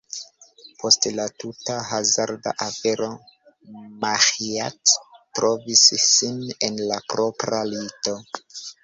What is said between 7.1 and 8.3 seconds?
propra lito.